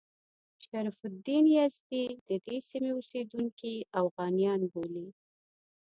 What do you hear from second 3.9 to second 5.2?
اوغانیان بولي.